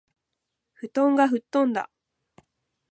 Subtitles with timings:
[0.73, 1.87] 布団がふっとんだ